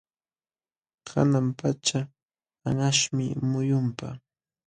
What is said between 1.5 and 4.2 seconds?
pacha anqaśhmi muyunpa.